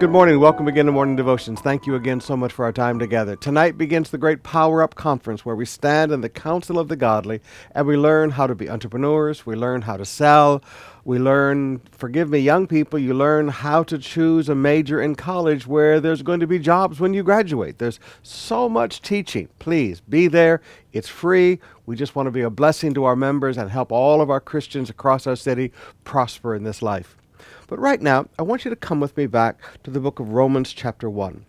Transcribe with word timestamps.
Good 0.00 0.10
morning. 0.10 0.38
Welcome 0.38 0.68
again 0.68 0.86
to 0.86 0.92
Morning 0.92 1.16
Devotions. 1.16 1.60
Thank 1.60 1.84
you 1.84 1.96
again 1.96 2.20
so 2.20 2.36
much 2.36 2.52
for 2.52 2.64
our 2.64 2.70
time 2.70 3.00
together. 3.00 3.34
Tonight 3.34 3.76
begins 3.76 4.10
the 4.10 4.16
great 4.16 4.44
Power 4.44 4.80
Up 4.80 4.94
Conference 4.94 5.44
where 5.44 5.56
we 5.56 5.64
stand 5.64 6.12
in 6.12 6.20
the 6.20 6.28
council 6.28 6.78
of 6.78 6.86
the 6.86 6.94
godly 6.94 7.40
and 7.72 7.84
we 7.84 7.96
learn 7.96 8.30
how 8.30 8.46
to 8.46 8.54
be 8.54 8.70
entrepreneurs. 8.70 9.44
We 9.44 9.56
learn 9.56 9.82
how 9.82 9.96
to 9.96 10.04
sell. 10.04 10.62
We 11.04 11.18
learn, 11.18 11.80
forgive 11.90 12.30
me, 12.30 12.38
young 12.38 12.68
people, 12.68 13.00
you 13.00 13.12
learn 13.12 13.48
how 13.48 13.82
to 13.82 13.98
choose 13.98 14.48
a 14.48 14.54
major 14.54 15.02
in 15.02 15.16
college 15.16 15.66
where 15.66 15.98
there's 15.98 16.22
going 16.22 16.38
to 16.38 16.46
be 16.46 16.60
jobs 16.60 17.00
when 17.00 17.12
you 17.12 17.24
graduate. 17.24 17.78
There's 17.78 17.98
so 18.22 18.68
much 18.68 19.02
teaching. 19.02 19.48
Please 19.58 20.00
be 20.00 20.28
there. 20.28 20.60
It's 20.92 21.08
free. 21.08 21.58
We 21.86 21.96
just 21.96 22.14
want 22.14 22.28
to 22.28 22.30
be 22.30 22.42
a 22.42 22.50
blessing 22.50 22.94
to 22.94 23.02
our 23.02 23.16
members 23.16 23.58
and 23.58 23.68
help 23.68 23.90
all 23.90 24.20
of 24.20 24.30
our 24.30 24.40
Christians 24.40 24.90
across 24.90 25.26
our 25.26 25.34
city 25.34 25.72
prosper 26.04 26.54
in 26.54 26.62
this 26.62 26.82
life. 26.82 27.16
But 27.66 27.78
right 27.78 28.00
now, 28.00 28.26
I 28.38 28.42
want 28.42 28.64
you 28.64 28.70
to 28.70 28.76
come 28.76 29.00
with 29.00 29.16
me 29.16 29.26
back 29.26 29.60
to 29.84 29.90
the 29.90 30.00
book 30.00 30.18
of 30.20 30.30
Romans, 30.30 30.72
chapter 30.72 31.08
1. 31.08 31.44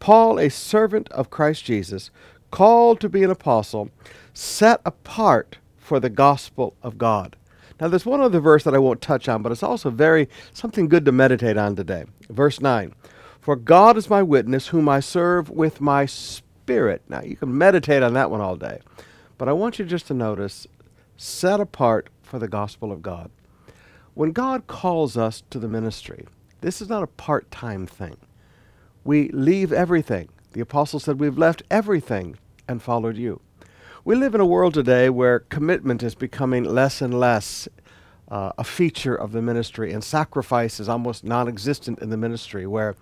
Paul, 0.00 0.38
a 0.38 0.50
servant 0.50 1.08
of 1.10 1.30
Christ 1.30 1.64
Jesus, 1.64 2.10
called 2.50 3.00
to 3.00 3.08
be 3.08 3.22
an 3.22 3.30
apostle, 3.30 3.90
set 4.32 4.80
apart 4.84 5.58
for 5.76 5.98
the 5.98 6.10
gospel 6.10 6.74
of 6.82 6.98
God. 6.98 7.36
Now, 7.80 7.88
there's 7.88 8.06
one 8.06 8.20
other 8.20 8.40
verse 8.40 8.64
that 8.64 8.74
I 8.74 8.78
won't 8.78 9.00
touch 9.00 9.28
on, 9.28 9.42
but 9.42 9.50
it's 9.50 9.62
also 9.62 9.90
very 9.90 10.28
something 10.52 10.88
good 10.88 11.04
to 11.04 11.12
meditate 11.12 11.56
on 11.56 11.74
today. 11.74 12.04
Verse 12.28 12.60
9 12.60 12.94
For 13.40 13.56
God 13.56 13.96
is 13.96 14.08
my 14.08 14.22
witness, 14.22 14.68
whom 14.68 14.88
I 14.88 15.00
serve 15.00 15.50
with 15.50 15.80
my 15.80 16.06
spirit. 16.06 17.02
Now, 17.08 17.22
you 17.22 17.36
can 17.36 17.56
meditate 17.56 18.02
on 18.02 18.14
that 18.14 18.30
one 18.30 18.40
all 18.40 18.56
day, 18.56 18.80
but 19.36 19.48
I 19.48 19.52
want 19.52 19.78
you 19.78 19.84
just 19.84 20.06
to 20.06 20.14
notice 20.14 20.66
set 21.16 21.60
apart 21.60 22.08
for 22.22 22.38
the 22.38 22.48
gospel 22.48 22.92
of 22.92 23.02
God. 23.02 23.30
When 24.14 24.30
God 24.30 24.68
calls 24.68 25.16
us 25.16 25.42
to 25.50 25.58
the 25.58 25.66
ministry, 25.66 26.26
this 26.60 26.80
is 26.80 26.88
not 26.88 27.02
a 27.02 27.08
part 27.08 27.50
time 27.50 27.84
thing. 27.84 28.16
We 29.02 29.28
leave 29.30 29.72
everything. 29.72 30.28
The 30.52 30.60
apostle 30.60 31.00
said, 31.00 31.18
We've 31.18 31.36
left 31.36 31.64
everything 31.68 32.38
and 32.68 32.80
followed 32.80 33.16
you. 33.16 33.40
We 34.04 34.14
live 34.14 34.34
in 34.36 34.40
a 34.40 34.46
world 34.46 34.74
today 34.74 35.10
where 35.10 35.40
commitment 35.40 36.02
is 36.04 36.14
becoming 36.14 36.62
less 36.62 37.02
and 37.02 37.18
less 37.18 37.68
uh, 38.28 38.52
a 38.56 38.64
feature 38.64 39.14
of 39.14 39.32
the 39.32 39.42
ministry, 39.42 39.92
and 39.92 40.02
sacrifice 40.02 40.80
is 40.80 40.88
almost 40.88 41.24
non 41.24 41.48
existent 41.48 41.98
in 42.00 42.10
the 42.10 42.16
ministry. 42.16 42.66
Where, 42.66 42.96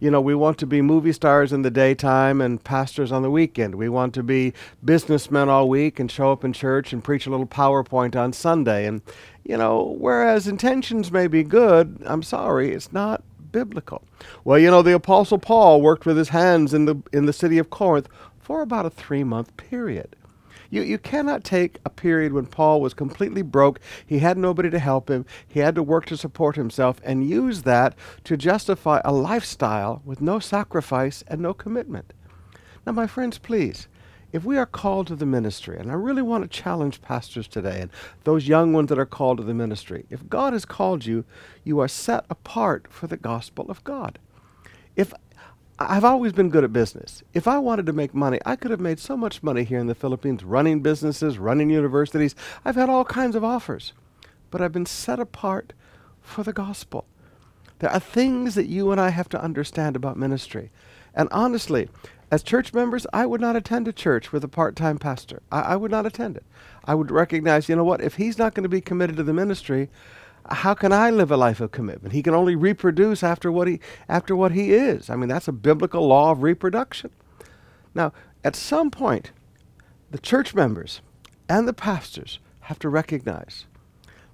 you 0.00 0.10
know, 0.10 0.20
we 0.20 0.34
want 0.34 0.58
to 0.58 0.66
be 0.66 0.82
movie 0.82 1.12
stars 1.12 1.52
in 1.52 1.62
the 1.62 1.70
daytime 1.70 2.40
and 2.40 2.62
pastors 2.62 3.10
on 3.10 3.22
the 3.22 3.30
weekend. 3.30 3.74
We 3.74 3.88
want 3.88 4.14
to 4.14 4.22
be 4.22 4.52
businessmen 4.84 5.48
all 5.48 5.68
week 5.68 5.98
and 5.98 6.10
show 6.10 6.32
up 6.32 6.44
in 6.44 6.52
church 6.52 6.92
and 6.92 7.02
preach 7.02 7.26
a 7.26 7.30
little 7.30 7.46
PowerPoint 7.46 8.16
on 8.16 8.32
Sunday. 8.32 8.86
And, 8.86 9.02
you 9.44 9.56
know, 9.56 9.96
whereas 9.98 10.46
intentions 10.46 11.10
may 11.10 11.26
be 11.26 11.42
good, 11.42 12.02
I'm 12.06 12.22
sorry, 12.22 12.72
it's 12.72 12.92
not 12.92 13.22
biblical. 13.50 14.02
Well, 14.44 14.58
you 14.58 14.70
know, 14.70 14.82
the 14.82 14.94
apostle 14.94 15.38
Paul 15.38 15.80
worked 15.80 16.06
with 16.06 16.16
his 16.16 16.28
hands 16.28 16.74
in 16.74 16.84
the 16.84 16.96
in 17.12 17.26
the 17.26 17.32
city 17.32 17.58
of 17.58 17.70
Corinth 17.70 18.08
for 18.38 18.62
about 18.62 18.86
a 18.86 18.90
3-month 18.90 19.56
period. 19.56 20.16
You, 20.70 20.82
you 20.82 20.98
cannot 20.98 21.44
take 21.44 21.78
a 21.84 21.90
period 21.90 22.32
when 22.32 22.46
Paul 22.46 22.80
was 22.80 22.94
completely 22.94 23.42
broke, 23.42 23.80
he 24.04 24.18
had 24.18 24.36
nobody 24.36 24.70
to 24.70 24.78
help 24.78 25.08
him, 25.08 25.24
he 25.46 25.60
had 25.60 25.74
to 25.76 25.82
work 25.82 26.06
to 26.06 26.16
support 26.16 26.56
himself, 26.56 27.00
and 27.02 27.28
use 27.28 27.62
that 27.62 27.94
to 28.24 28.36
justify 28.36 29.00
a 29.04 29.12
lifestyle 29.12 30.02
with 30.04 30.20
no 30.20 30.38
sacrifice 30.38 31.24
and 31.26 31.40
no 31.40 31.54
commitment. 31.54 32.12
Now, 32.86 32.92
my 32.92 33.06
friends, 33.06 33.38
please, 33.38 33.88
if 34.30 34.44
we 34.44 34.58
are 34.58 34.66
called 34.66 35.06
to 35.06 35.16
the 35.16 35.24
ministry, 35.24 35.78
and 35.78 35.90
I 35.90 35.94
really 35.94 36.20
want 36.22 36.44
to 36.44 36.48
challenge 36.48 37.00
pastors 37.00 37.48
today 37.48 37.80
and 37.80 37.90
those 38.24 38.46
young 38.46 38.74
ones 38.74 38.88
that 38.90 38.98
are 38.98 39.06
called 39.06 39.38
to 39.38 39.44
the 39.44 39.54
ministry, 39.54 40.04
if 40.10 40.28
God 40.28 40.52
has 40.52 40.66
called 40.66 41.06
you, 41.06 41.24
you 41.64 41.78
are 41.80 41.88
set 41.88 42.26
apart 42.28 42.86
for 42.90 43.06
the 43.06 43.16
gospel 43.16 43.70
of 43.70 43.82
God. 43.84 44.18
If 44.96 45.14
I've 45.80 46.04
always 46.04 46.32
been 46.32 46.50
good 46.50 46.64
at 46.64 46.72
business. 46.72 47.22
If 47.34 47.46
I 47.46 47.58
wanted 47.58 47.86
to 47.86 47.92
make 47.92 48.12
money, 48.12 48.40
I 48.44 48.56
could 48.56 48.72
have 48.72 48.80
made 48.80 48.98
so 48.98 49.16
much 49.16 49.44
money 49.44 49.62
here 49.62 49.78
in 49.78 49.86
the 49.86 49.94
Philippines 49.94 50.42
running 50.42 50.80
businesses, 50.80 51.38
running 51.38 51.70
universities. 51.70 52.34
I've 52.64 52.74
had 52.74 52.90
all 52.90 53.04
kinds 53.04 53.36
of 53.36 53.44
offers. 53.44 53.92
But 54.50 54.60
I've 54.60 54.72
been 54.72 54.86
set 54.86 55.20
apart 55.20 55.74
for 56.20 56.42
the 56.42 56.52
gospel. 56.52 57.06
There 57.78 57.90
are 57.90 58.00
things 58.00 58.56
that 58.56 58.66
you 58.66 58.90
and 58.90 59.00
I 59.00 59.10
have 59.10 59.28
to 59.28 59.42
understand 59.42 59.94
about 59.94 60.16
ministry. 60.16 60.70
And 61.14 61.28
honestly, 61.30 61.88
as 62.30 62.42
church 62.42 62.74
members, 62.74 63.06
I 63.12 63.24
would 63.26 63.40
not 63.40 63.54
attend 63.54 63.86
a 63.86 63.92
church 63.92 64.32
with 64.32 64.42
a 64.42 64.48
part 64.48 64.74
time 64.74 64.98
pastor. 64.98 65.42
I, 65.52 65.60
I, 65.60 65.76
would 65.76 65.92
not 65.92 66.06
attend 66.06 66.36
it. 66.36 66.44
I 66.84 66.94
would 66.94 67.12
recognize, 67.12 67.68
you 67.68 67.76
know 67.76 67.84
what, 67.84 68.02
if 68.02 68.16
he's 68.16 68.36
not 68.36 68.54
going 68.54 68.64
to 68.64 68.68
be 68.68 68.80
committed 68.80 69.16
to 69.16 69.22
the 69.22 69.32
ministry, 69.32 69.90
how 70.50 70.74
can 70.74 70.92
I 70.92 71.10
live 71.10 71.30
a 71.30 71.36
life 71.36 71.60
of 71.60 71.72
commitment? 71.72 72.14
He 72.14 72.22
can 72.22 72.34
only 72.34 72.56
reproduce 72.56 73.22
after 73.22 73.52
what 73.52 73.68
he 73.68 73.80
after 74.08 74.34
what 74.34 74.52
he 74.52 74.72
is. 74.72 75.10
I 75.10 75.16
mean, 75.16 75.28
that's 75.28 75.48
a 75.48 75.52
biblical 75.52 76.06
law 76.06 76.30
of 76.30 76.42
reproduction. 76.42 77.10
Now, 77.94 78.12
at 78.44 78.56
some 78.56 78.90
point, 78.90 79.32
the 80.10 80.18
church 80.18 80.54
members 80.54 81.00
and 81.48 81.68
the 81.68 81.72
pastors 81.72 82.38
have 82.60 82.78
to 82.80 82.88
recognize 82.88 83.66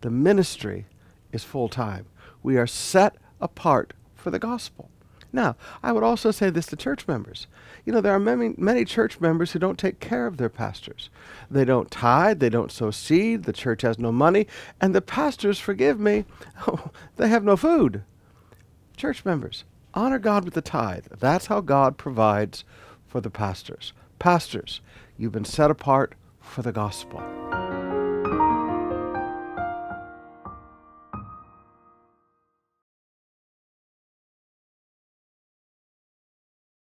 the 0.00 0.10
ministry 0.10 0.86
is 1.32 1.44
full 1.44 1.68
time. 1.68 2.06
We 2.42 2.56
are 2.56 2.66
set 2.66 3.16
apart 3.40 3.92
for 4.14 4.30
the 4.30 4.38
gospel. 4.38 4.90
Now, 5.32 5.56
I 5.82 5.92
would 5.92 6.02
also 6.02 6.30
say 6.30 6.50
this 6.50 6.66
to 6.66 6.76
church 6.76 7.06
members. 7.06 7.46
You 7.84 7.92
know, 7.92 8.00
there 8.00 8.14
are 8.14 8.20
many, 8.20 8.54
many 8.56 8.84
church 8.84 9.20
members 9.20 9.52
who 9.52 9.58
don't 9.58 9.78
take 9.78 10.00
care 10.00 10.26
of 10.26 10.36
their 10.36 10.48
pastors. 10.48 11.08
They 11.50 11.64
don't 11.64 11.90
tithe, 11.90 12.40
they 12.40 12.48
don't 12.48 12.72
sow 12.72 12.90
seed, 12.90 13.44
the 13.44 13.52
church 13.52 13.82
has 13.82 13.98
no 13.98 14.12
money, 14.12 14.46
and 14.80 14.94
the 14.94 15.00
pastors, 15.00 15.58
forgive 15.58 16.00
me, 16.00 16.24
oh, 16.66 16.90
they 17.16 17.28
have 17.28 17.44
no 17.44 17.56
food. 17.56 18.02
Church 18.96 19.24
members, 19.24 19.64
honor 19.94 20.18
God 20.18 20.44
with 20.44 20.54
the 20.54 20.60
tithe. 20.60 21.06
That's 21.18 21.46
how 21.46 21.60
God 21.60 21.96
provides 21.96 22.64
for 23.06 23.20
the 23.20 23.30
pastors. 23.30 23.92
Pastors, 24.18 24.80
you've 25.16 25.32
been 25.32 25.44
set 25.44 25.70
apart 25.70 26.14
for 26.40 26.62
the 26.62 26.72
gospel. 26.72 27.39